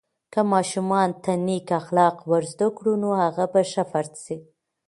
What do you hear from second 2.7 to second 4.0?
کړو، نو هغه به ښه